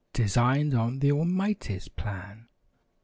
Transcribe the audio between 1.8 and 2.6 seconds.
plan.